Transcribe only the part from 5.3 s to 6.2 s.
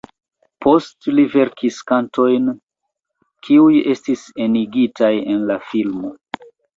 en la filmo.